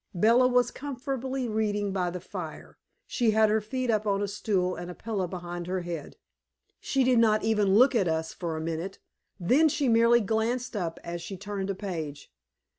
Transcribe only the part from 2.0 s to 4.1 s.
the fire. She had her feet up